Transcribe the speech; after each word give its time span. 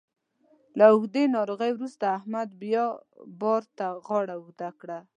له 0.77 0.85
اوږدې 0.91 1.23
ناروغۍ 1.35 1.71
وروسته 1.73 2.05
احمد 2.17 2.49
بیا 2.61 2.85
بار 3.41 3.63
ته 3.77 3.85
غاړه 4.05 4.33
اوږده 4.37 4.69
کړه. 4.79 4.99